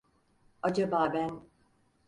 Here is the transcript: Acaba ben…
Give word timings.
Acaba 0.61 1.13
ben… 1.13 1.41